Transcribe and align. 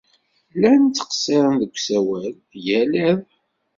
Llan 0.55 0.81
ttqeṣṣiren 0.87 1.55
deg 1.61 1.71
usawal 1.77 2.23
yal 2.67 2.91
iḍ. 3.09 3.19